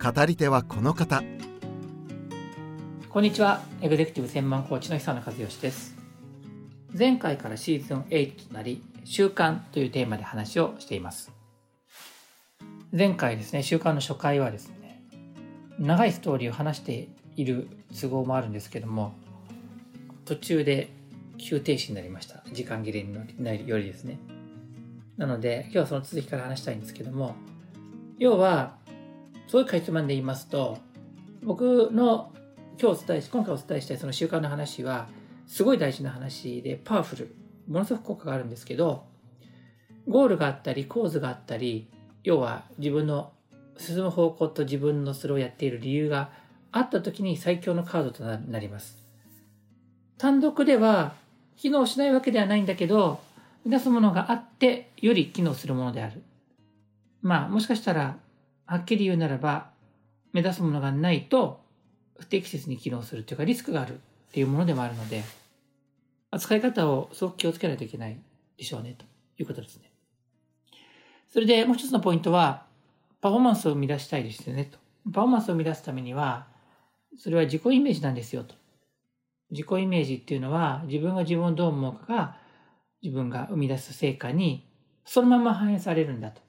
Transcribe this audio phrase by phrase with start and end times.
[0.00, 1.24] 語り手はこの方。
[3.10, 3.60] こんにちは。
[3.80, 5.96] エグゼクティブ専門コーチの久野和義です。
[6.96, 11.32] 前回からシーズン8となり習慣というテーマで話をしています。
[12.96, 15.02] 前回ですね習慣の初回はですね
[15.80, 17.66] 長いストーリーを話している
[18.00, 19.14] 都合もあるんですけども
[20.24, 20.90] 途中で
[21.38, 22.44] 急停止になりました。
[22.52, 24.20] 時間切れになるよりですね。
[25.16, 27.34] なので今日はその続きから話したいんですけども
[28.20, 28.78] 要は
[29.48, 30.76] そういかいつまんで言いますと
[31.42, 32.32] 僕の
[32.80, 35.08] 今日お伝えし今回お伝えしたいその習慣の話は
[35.46, 37.34] すごい大事な話でパワフル
[37.66, 39.06] ものすごく効果があるんですけど
[40.06, 41.88] ゴールがあったり構図があったり
[42.24, 43.32] 要は自分の
[43.78, 46.30] 進む方向と自分のそれをやっている理由が
[46.70, 48.98] あった時に最強のカードとなります。
[50.18, 51.14] 単独では
[51.56, 53.20] 機能しないわけではないんだけど
[53.64, 56.22] 目指すものがあってより機能するものである。
[57.22, 58.18] まあもしかしたら
[58.68, 59.70] はっきり言うならば
[60.34, 61.60] 目指すものがないと
[62.18, 63.96] 不適切に機能するというかリスクがあるっ
[64.30, 65.22] ていうものでもあるので
[66.30, 68.18] 扱い方をすごく気をつけないといけない
[68.58, 69.06] でしょうねと
[69.38, 69.90] いうことですね。
[71.32, 72.66] それでもう一つのポイントは
[73.22, 74.78] パフォーマンスを生み出したいですよねと。
[75.10, 76.46] パフォーマンスを生み出すためには
[77.16, 78.54] それは自己イメージなんですよと。
[79.50, 82.36] 自己イメージっていうのは自分が自分をどう思うかが
[83.02, 84.66] 自分が生み出す成果に
[85.06, 86.42] そのまま反映されるんだと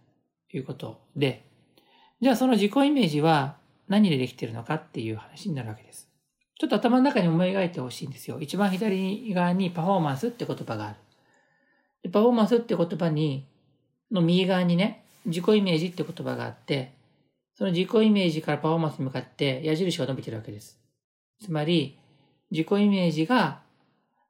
[0.51, 1.48] いうことで、
[2.21, 6.09] じゃあその自己イメージは何でできているのかっていう話になるわけです。
[6.59, 8.39] ちょっと頭の中に思い描いてほしいんですよ。
[8.41, 10.95] 一番左側にパフォーマンスって言葉があ
[12.03, 12.11] る。
[12.11, 13.47] パフォーマンスって言葉に、
[14.11, 16.93] の右側にね、自己イメージって言葉があって、
[17.55, 20.79] その自己イメージからパフォーマンスに向かって矢印が伸びてるわけです。
[21.41, 21.97] つまり、
[22.51, 23.61] 自己イメージが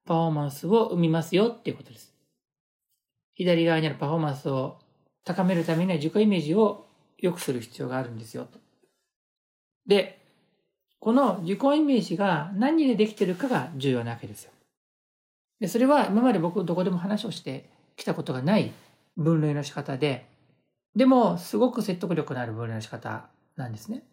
[0.05, 2.13] パフォーマンスを生みますよっていうことです。
[3.33, 4.79] 左側にあるパフォーマンスを
[5.23, 6.88] 高めるためには自己イメージを
[7.21, 8.47] 良くする必要があるんですよ。
[9.85, 10.19] で、
[10.99, 14.51] この自己イメージが何でできてるかが重要なわけですよ。
[15.59, 18.71] で、それは今まで僕どこでも話をしてきたことがない
[19.17, 20.25] 分類の仕方で、
[20.95, 24.03] でもすごく説得力のある分類の仕方なんですね。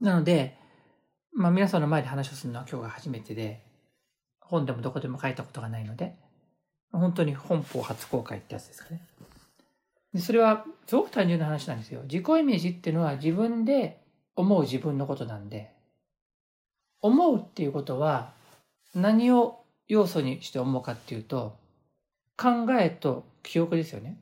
[0.00, 0.56] なので、
[1.32, 3.62] まあ皆さんの前で話をするのは今日が初めてで、
[4.40, 6.16] 本でもどこでも書いたことがないので、
[6.92, 9.00] 本当に本邦初公開ってやつですかね。
[10.18, 12.02] それはすごく単純な話なんですよ。
[12.02, 14.00] 自己イメージっていうのは自分で
[14.34, 15.72] 思う自分のことなんで、
[17.00, 18.32] 思うっていうことは
[18.94, 21.56] 何を要素にして思うかっていうと、
[22.36, 24.16] 考えと記憶ですよね。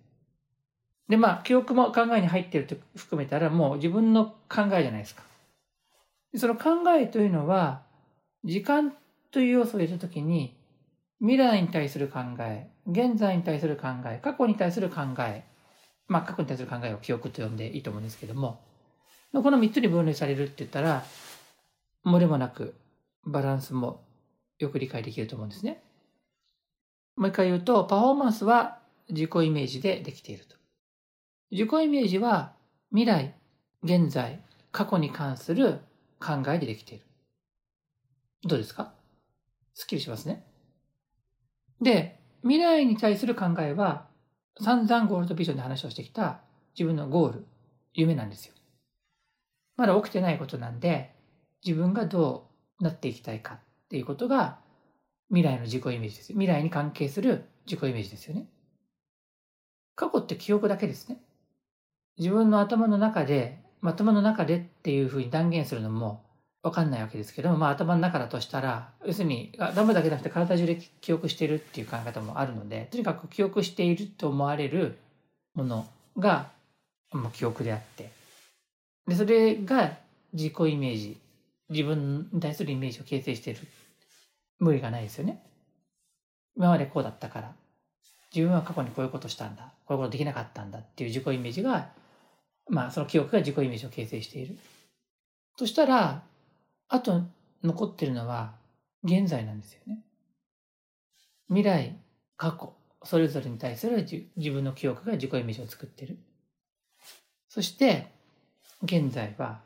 [1.08, 5.22] で、まあ、記憶も考えに入ってると含めたらもう自分の考えじゃないですか。
[6.36, 7.82] その考えというのは、
[8.44, 8.92] 時間
[9.30, 10.54] という要素を入れたときに、
[11.20, 15.44] 未来に対する考え、現在に対する考え、過去に対する考え、
[16.08, 18.60] まあ、過去に対する考えを記憶と呼んでいいと思うんですけども、
[19.32, 21.04] この3つに分類されるって言ったら、
[22.04, 22.74] 漏れもなく
[23.24, 24.02] バランスも
[24.58, 25.82] よく理解できると思うんですね。
[27.16, 28.78] もう一回言うと、パフォーマンスは
[29.10, 30.56] 自己イメージでできていると。
[31.50, 32.54] 自己イメージは
[32.90, 33.34] 未来、
[33.82, 34.40] 現在、
[34.72, 35.80] 過去に関する
[36.20, 37.04] 考えでできている。
[38.44, 38.92] どうですか？
[39.74, 40.46] すっきりしますね。
[41.80, 44.06] で、未来に対する考えは
[44.60, 46.40] 散々ゴールドビジョンで話をしてきた
[46.74, 47.46] 自分のゴール、
[47.94, 48.54] 夢なんですよ。
[49.76, 51.14] まだ起きてないことなんで、
[51.64, 52.48] 自分がど
[52.80, 54.58] うなっていきたいかっていうことが
[55.28, 56.32] 未来の自己イメージです。
[56.32, 58.46] 未来に関係する自己イメージですよね。
[59.94, 61.20] 過去って記憶だけですね。
[62.18, 66.24] 自分の頭の中で、ま頭の中でっていうふうに断言するのも
[66.62, 74.98] わかんないわけですけど、まあ頭の中だとしたら、要するに頭だけじゃなくて体中で記憶しているっていう考え方もあるので、とにかく記憶していると思われる
[75.54, 75.86] もの
[76.18, 76.50] が、
[77.12, 78.10] まあ、記憶であって、
[79.06, 79.92] で、それが
[80.32, 81.16] 自己イメージ、
[81.70, 83.60] 自分に対するイメージを形成している。
[84.58, 85.42] 無理がないですよね。
[86.56, 87.52] 今までこうだったから、
[88.34, 91.90] 自分は過去にこういうことしたんだ、こういうことできなかったんだっていう自己イメージが、
[92.68, 94.58] まあその記憶が自己イメージを形成している。
[95.56, 96.22] そしたら、
[96.88, 97.22] あと
[97.62, 98.54] 残ってるのは
[99.04, 100.02] 現在なんですよね。
[101.48, 101.96] 未来、
[102.36, 102.74] 過去、
[103.04, 104.06] それぞれに対する
[104.36, 106.18] 自分の記憶が自己イメージを作ってる。
[107.48, 108.12] そして、
[108.82, 109.60] 現在は、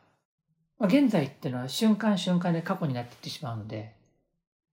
[0.78, 3.94] まあ、現在っていうのは瞬間瞬間で過去になっていってしまうので、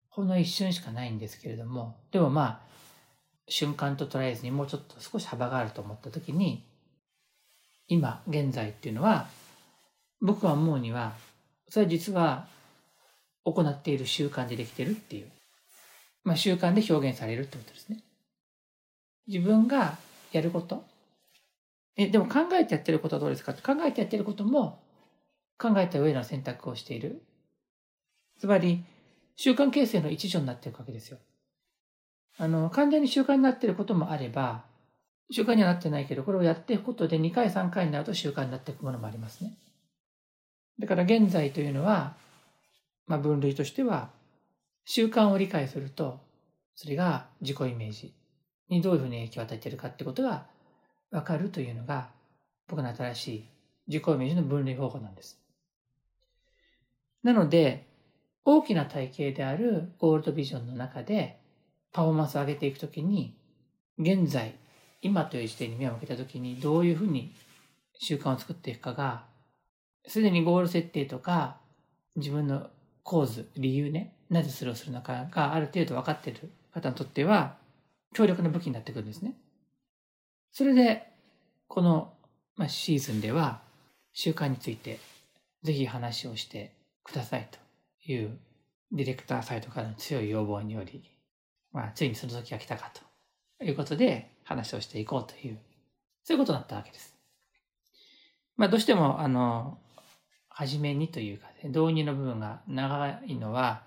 [0.09, 2.69] ほんの一瞬しかないんですけれども、でもまあ、
[3.47, 6.65] 瞬間と捉えずにもうちょっと少し幅があると思った時に、
[7.87, 9.27] 今、現在っていうのは、
[10.21, 11.13] 僕は思うには、
[11.69, 12.47] それは実は
[13.45, 15.31] 行っている習慣でできてるっていう、
[16.23, 17.99] まあ習慣で表現されるってことですね。
[19.27, 19.97] 自分が
[20.31, 20.83] やること。
[21.95, 23.51] え、でも考えてやってることはどうですか？
[23.51, 24.81] って考えてやってることも
[25.57, 27.21] 考えた上の選択をしている。
[28.39, 28.83] つまり、
[29.35, 31.17] 習慣形成の一助になっていくわけですよ。
[32.37, 34.63] あの、完全に習慣になっていることもあれば、
[35.31, 39.57] 習慣にはなってないけど、これをやっていくことで2回3回になると習慣になっていくものもありますね。
[40.79, 42.15] だから現在というのは、
[43.05, 44.09] まあ、分類としては、
[44.85, 46.19] 習慣を理解すると、
[46.75, 48.13] それが自己イメージ
[48.69, 50.47] にどういうふうに影響を与えているかってことが
[51.11, 52.09] わかるというのが、
[52.67, 53.45] 僕の新しい
[53.87, 55.39] 自己イメージの分類方法なんです。
[57.23, 57.85] なので、
[58.45, 61.39] 大きな体系であるゴールドビジョンの中で
[61.91, 63.35] パフォーマンスを上げていくときに、
[63.97, 64.55] 現在、
[65.01, 67.33] 今という時点に目を向けたときにどういうふうに
[67.99, 69.28] 習慣を作っていくかが、
[70.07, 71.57] すでにゴール設定とか
[72.15, 72.69] 自分の
[73.03, 77.57] 構図、理由ね、なぜそれをするのかがある程度分かっている方にとっては、
[78.13, 79.33] 強力な武器になってくるんですね。
[80.51, 81.07] それで、
[81.67, 82.13] この、
[82.55, 83.61] まあ、シーズンでは、
[84.13, 84.99] 習慣について、
[85.63, 86.73] ぜひ話をして
[87.03, 88.37] くださいという
[88.91, 91.03] ディレクターサイトからの強い要望により、
[91.71, 92.91] まあ、ついにその時が来たか
[93.57, 95.59] ということで話をしていこうという、
[96.23, 97.15] そういうことだったわけです。
[98.57, 99.77] まあ、どうしても、あの、
[100.59, 103.83] 初めにというか、ね、導入の部分が長いのは、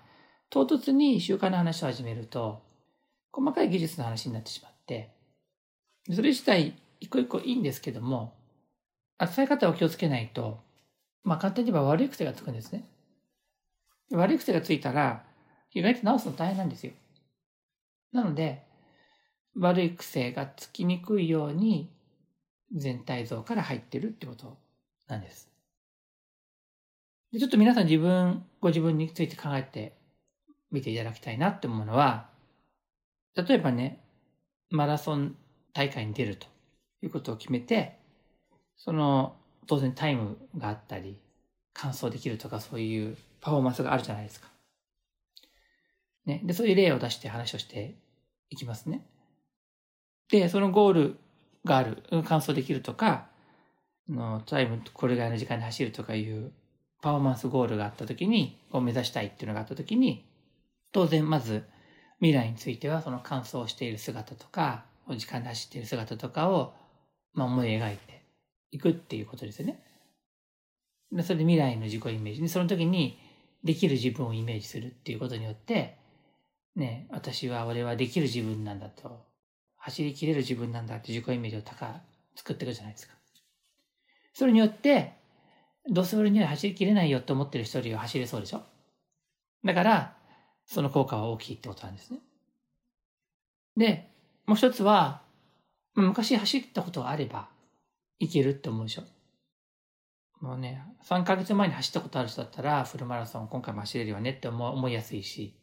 [0.49, 2.63] 唐突に習慣の話を始めると、
[3.31, 5.11] 細かい技術の話になってしまって、
[6.11, 8.33] それ自体一個一個いいんですけども、
[9.19, 10.61] 扱い方を気をつけないと、
[11.23, 12.89] まあ簡単に言えば悪い癖がつくんですね。
[14.09, 15.23] 悪い癖がついたら、
[15.75, 16.93] 意外と直すの大変なんですよ。
[18.11, 18.63] なので、
[19.55, 21.93] 悪い癖がつきにくいように
[22.75, 24.57] 全体像から入ってるってこと
[25.07, 25.52] なんです。
[27.35, 29.97] ちょっと皆さん自分、ご自分について考えて
[30.69, 32.29] みていただきたいなって思うのは、
[33.35, 34.05] 例えばね、
[34.69, 35.35] マラソン
[35.73, 36.45] 大会に出ると
[37.01, 37.97] いうことを決めて、
[38.77, 39.35] その、
[39.65, 41.17] 当然タイムがあったり、
[41.73, 44.47] 完走できるとかそういうパフォーマンスがあるじゃないですか。
[46.27, 46.41] ね。
[46.43, 47.95] で、そういう例を出して話をして
[48.51, 49.07] いきますね。
[50.29, 51.17] で、そのゴール
[51.65, 53.27] がある、完走できるとか、
[54.07, 56.51] のタイムこれぐらいの時間で走るとかいう
[57.03, 60.25] パフォーマンスゴールがあった時に、を目指したいっていうのがあった時に、
[60.93, 61.65] 当然まず
[62.19, 66.73] 未来についてはその完走している姿とか、時間で走っている姿とかを、
[67.33, 68.23] まあ、思い描いて
[68.71, 69.83] いくっていうことですよね。
[71.11, 73.19] でそれで未来の自己イメージで、その時に
[73.65, 75.97] できる自分をイメージするっていうことによって、
[76.77, 79.25] ね、私は俺はできる自分なんだと、
[79.75, 81.99] 走りきれる自分なんだって自己イメージを高
[82.33, 83.13] 作っていくじゃないですか。
[84.33, 85.21] それによって、
[85.89, 88.63] どうせ俺には走りきれないよって思ってる人よりは走れそうでしょ？
[89.65, 90.17] だから、
[90.65, 92.19] その効果は大きいってことなんですね。
[93.75, 94.09] で、
[94.45, 95.21] もう一つは、
[95.95, 97.49] 昔走ったことがあれば、
[98.19, 99.03] いけるって思うでしょ？
[100.41, 105.57] もうね、3ヶ月前に走ったことある人だったら、フルマラソン今回も走れるよねって思いやすいし、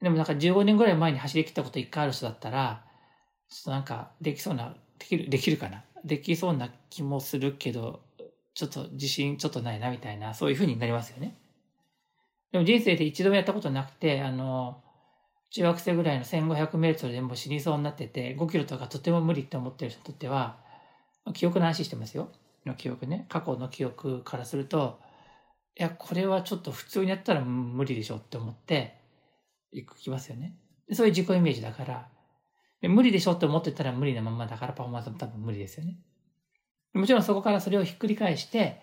[0.00, 2.84] でもなんか15年ぐらい前に走り切ったこと1回ある人だったら、
[3.48, 5.84] ちょっとなんかできそうな、できる、できるかな？
[6.04, 8.05] できそうな気もするけど、
[8.56, 11.36] ちょっと自信ちょっとないなみたいな、そういう風になりますよね。
[12.52, 14.82] でも人生で一度もやったことなくて、あの、
[15.50, 20.56] 中学生ぐらいの1500メートルでも死にそうになってて、5キロとかとても無理って思ってる人にとっては、
[21.34, 22.32] 記憶の話してますよ。
[22.64, 23.26] の記憶ね。
[23.28, 25.00] 過去の記憶からすると、
[25.78, 28.96] いや、これはちょっと普通にやったら無理でしょって思って、
[29.70, 30.56] 行きますよね。
[30.92, 32.08] そういう自己イメージだから、
[32.88, 35.98] 無理でしょって思ってたら無理なままだからパフォーマンスも多分無理ですよね。
[36.96, 38.80] もちろんそこからそれをひっくり返して、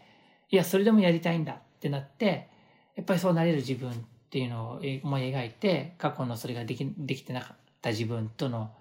[0.49, 2.49] いや、それでもやりたいんだってなって、
[2.95, 3.93] やっぱりそうなれる自分っ
[4.29, 8.71] ていうのを思い描いて、過去のそれができできてなかった自分との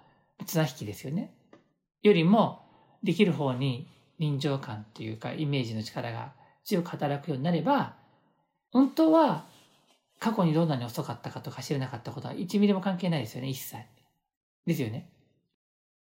[0.47, 1.33] 綱引きですよね。
[2.03, 2.61] よりも、
[3.03, 6.33] できる方に臨場感っていうか、イメージの力が
[6.65, 7.97] 強く働くようになれば、
[8.71, 9.47] 本当は
[10.19, 13.77] 過去にどんなに遅かったかとか走れなかったことは1ミリも関係ないですよね、一切。
[14.67, 15.11] ですよね。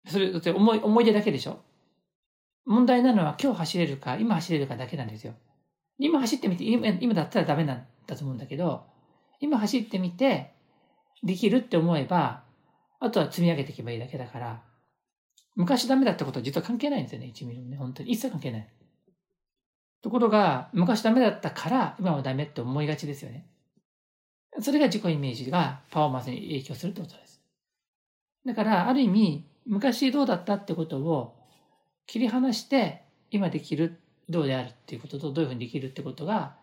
[0.08, 1.60] それ、だって思い、思い出だけでしょ？
[2.68, 5.34] 問題なのは今日走れるか、今走れるかだけなんですよ。
[5.98, 8.84] 今走ってみて、今今だったらダメなんだと思うんだけど、
[9.40, 10.54] 今走ってみて、
[11.24, 12.44] できるって思えば、
[13.00, 14.62] あとは積み上げていけばいいだけだから、
[15.56, 18.12] 昔ダメだったことは実は関係ないんですよね、1ミリもね、本当に。
[18.12, 18.68] 一切関係ない。
[20.02, 23.48] ところが、昔ダメだったから今はダメって思いがちですよね。
[24.60, 27.42] それが自己イメージがパフォーマンスに影響するってことです。
[28.46, 31.37] だから、ある意味、昔どうだったってことを
[32.08, 34.00] 切り離して、今できる、
[34.30, 36.56] どうであるっていうこととどういうふうにできるってことが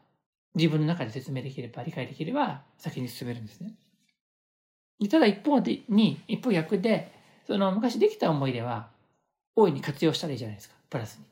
[0.54, 3.74] 自分の中で説明できれば、理解できれば先に進めるんですね。
[5.10, 7.12] ただ一方でに、一方逆で、
[7.46, 8.88] その昔できた思い出は
[9.54, 11.24] 大いに活用したらいいじゃないですか、プラスに。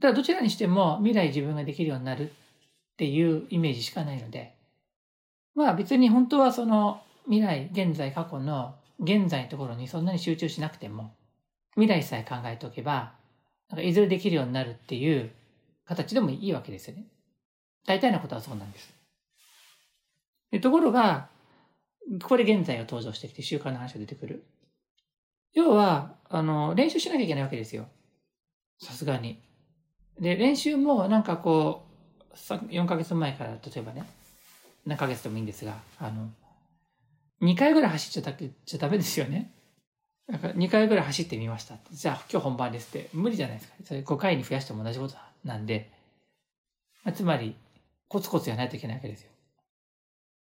[0.00, 2.34] ただどちらにしても未来自分ができるようになるっ
[2.96, 4.54] ていうイメージしかないので、
[5.54, 11.14] まあ別に本当はその未来、現在、過去の現在のところにそんなに集中しなくても、
[11.74, 13.14] 未来さえ考えておけば、
[13.68, 15.30] なんかいずれできるようになるっていう
[15.86, 17.06] 形でもいいわけですよね。
[17.86, 18.94] 大体のことはそうなんです。
[20.50, 21.28] でところが、
[22.22, 24.44] ここで現在が登場してきて習慣の話が出てくる。
[25.52, 27.86] 要は、あの、練習しなきゃいけないわけですよ。
[28.80, 29.40] さすがに。
[30.20, 31.86] で、練習もなんかこ
[32.20, 34.04] う、4ヶ月前から例えばね、
[34.86, 36.30] 何ヶ月でもいいんですが、あの、
[37.40, 38.32] 2回ぐらい走っちゃ
[38.66, 39.52] ちゃダメですよね。
[40.26, 41.76] なんか2回ぐらい走ってみました。
[41.92, 43.10] じゃあ今日本番ですって。
[43.12, 43.74] 無理じゃないですか。
[43.84, 45.14] それ5回に増やしても同じこと
[45.44, 45.90] なんで、
[47.04, 47.56] まあ、つまり、
[48.08, 49.30] コツコツやらないといけないわけですよ。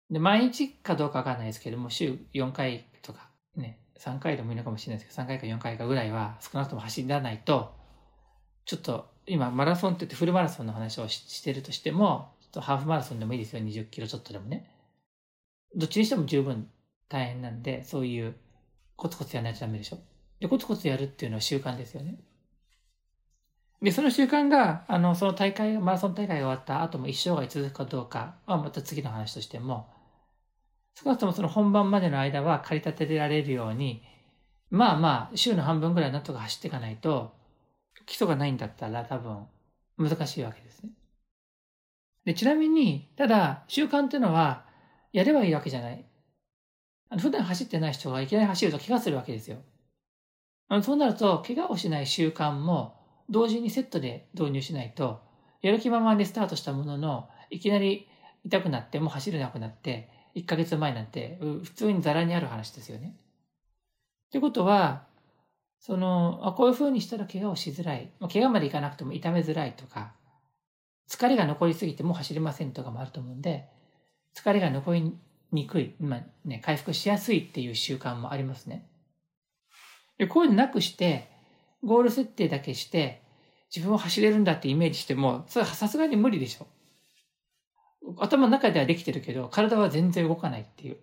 [0.10, 7.76] で、毎日かどうかわかんないですけども、週4回とか、ね、3回でもいいのかもしれないですけど、3回か4回かぐらいは少なくとも走らないと、
[8.66, 14.70] ちょっと今マラソンって言ってフルマラソンの話をしてるとしても、ちょっとハーフマラソンでもいいですよ、20キロちょっとでもね。
[15.76, 16.70] どっちにしても十分
[17.10, 18.36] 大変なんで、そういう
[18.98, 20.00] コツコツやらないとダメでしょ？
[20.42, 22.20] で、コツコツやるっていうのは習慣ですよね。
[23.82, 29.88] で、その習慣が、あの、その大会、マラソン大会が終わった後も一生涯続くかどうかはまた次の話としても、
[30.96, 34.02] 少なくともその本番までの間は駆り立てられるように、
[34.72, 37.36] まあまあ、週の半分ぐらいなんとか走っていかないと、
[38.08, 39.46] 基礎がないんだったら多分
[39.98, 40.90] 難しいわけですね。
[42.26, 44.66] で、ちなみに、ただ、習慣っていうのは、
[45.14, 46.04] やればいいわけじゃない。
[47.18, 49.58] 普段走ってない人がいきなり走ると怪我するわけですよ。
[50.82, 52.98] そうなると、怪我をしない習慣も
[53.30, 55.22] 同時にセットで導入しないと、
[55.62, 58.08] やる気ままにスタートしたものの、いきなり
[58.44, 63.16] 痛くなってもう走れなくなって、1ヶ月前なんて普通にザラにある話ですよね。
[64.28, 65.08] ってことは、
[65.80, 68.12] その、こういう風にしたら怪我をしづらい。
[68.32, 70.14] 怪我までいかなくても痛めづらいとか、
[71.10, 73.70] 疲れが残りすぎてもう走れませんとかもあると思うんで、
[74.36, 75.18] 疲れが残り
[75.52, 78.88] にくい、まあね、回復しやすいっていう習慣もありますね。
[80.18, 81.30] でこういうのなくして、
[81.84, 83.22] ゴール設定だけして、
[83.74, 86.68] 自分を走れるんだってイメージしても、それはさすがに無理でしょ。
[88.20, 90.98] 頭の中ではできてるけど、体は全然動かないっていう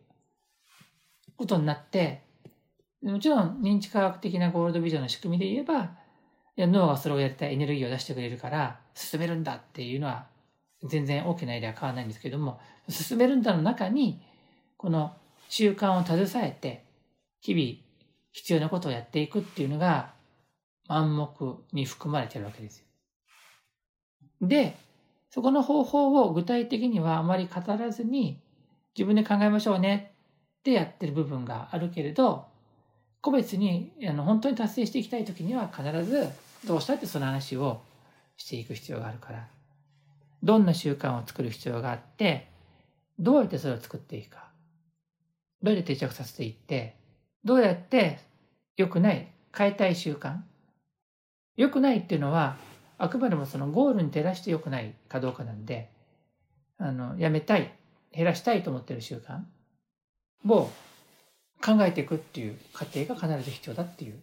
[1.37, 2.23] ことになって、
[3.03, 5.97] もちろん認知科学的なゴールドビジョンの仕組みで言えば、
[6.57, 10.29] いや脳がそれをやりたいエネルギーを出してくれるから進めるんだっていうのは
[10.85, 14.23] 全然大きなエリアは変わらないんですけども、進めるんだの中に、
[14.85, 15.17] この
[15.49, 16.85] 習慣を携えて、
[17.41, 17.79] 日々
[18.33, 20.13] 必要なことをやっていくっていうのが
[20.89, 22.85] 暗黙に含まれてるわけですよ。
[24.43, 24.77] で、
[25.31, 28.43] そこの方法を具体的にはあまり語らずに
[28.95, 30.13] 自分で考えましょうね
[30.59, 32.45] ってやってる部分があるけれど、
[33.23, 36.29] 個別にあの本当に達成していきたい時には必ず
[36.67, 37.81] どうしたってその話を
[38.37, 39.49] していく必要があるから、
[40.43, 42.49] どんな習慣を作る必要があって、
[43.19, 44.53] どうやってそれを作っていくか、
[45.65, 46.95] どうやって定着させていって、
[47.43, 48.19] どうやって
[48.77, 50.41] 良くない、変えたい習慣、
[51.57, 52.59] 良くないっていうのは、
[52.99, 55.91] あくまでもそのゴールに照らして良くないかどうかなんで、
[56.77, 57.73] あの、やめたい、
[58.13, 59.41] 減らしたいと思ってる習慣
[60.47, 60.71] を
[61.65, 64.21] 考えていくっていう過程が必ず必要だっていう。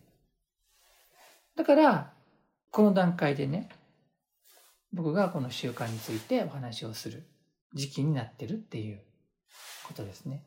[1.56, 2.14] だから、
[2.70, 3.70] この段階でね、
[4.94, 7.24] 僕がこの習慣についてお話をする
[7.74, 9.00] 時期になってるっていう
[9.88, 10.44] ことですね。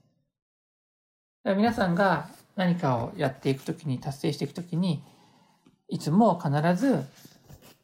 [1.45, 5.03] 皆さんが何かをやっていくときに、達成していくときに、
[5.89, 7.05] いつも必ず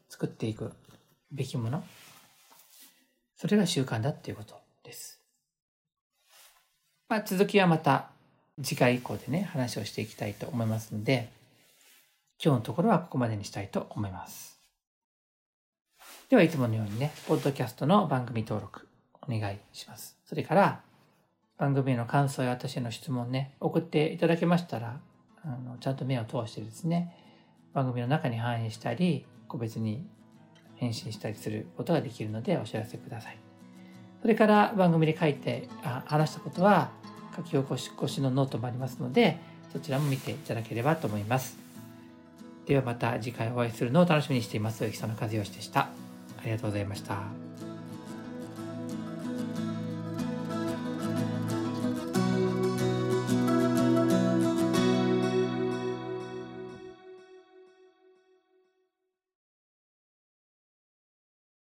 [0.09, 0.71] 作っていく
[1.31, 1.83] べきもの。
[3.35, 5.21] それが習慣だっていうことです。
[7.07, 8.09] まあ、続きはまた
[8.63, 11.29] 次回以降でね、話をしていきたいと思いますので、
[12.43, 14.59] 今日のところはここまでにしたいと思います。
[16.29, 18.87] では、いつものようにね、ポッドキャストの番組登録
[19.21, 20.17] お願いします。
[20.25, 20.81] それから、
[21.61, 24.99] 番組への感想や私の質問ね、送っていただけましたら、
[25.45, 27.15] あのちゃんと目を通してですね、
[27.71, 30.03] 番組の中に反映したり、個別に
[30.77, 33.37] 返信したりすることができるのでお知らせください。
[34.23, 36.89] それから番組で書いてあ話したことは
[37.35, 39.37] 書き起こし越しのノートもありますので
[39.71, 41.59] そちらも見ていただければと思います。
[42.65, 44.89] ではまた次回お会いするのを楽しみにしています。
[44.89, 45.81] 久野和義でした。
[45.81, 45.89] あ
[46.43, 47.40] りがとうございました。